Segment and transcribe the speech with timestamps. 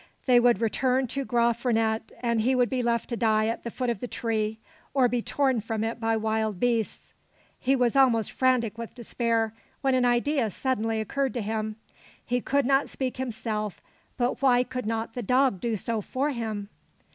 [0.25, 3.69] They would return to Graaf Reinet, and he should be left to die at the
[3.69, 4.57] foot of the tree,
[4.95, 7.13] or be torn from it by wild beasts.
[7.59, 11.75] He was almost frantic with despair, when an idea suddenly occurred to him.
[12.25, 13.79] He could not speak himself,
[14.17, 16.69] but why could not the dog do so for him.